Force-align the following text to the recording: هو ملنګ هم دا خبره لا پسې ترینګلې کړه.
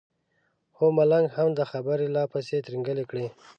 هو 0.77 0.85
ملنګ 0.97 1.27
هم 1.35 1.49
دا 1.57 1.65
خبره 1.71 2.05
لا 2.15 2.23
پسې 2.31 2.57
ترینګلې 2.65 3.03
کړه. 3.09 3.25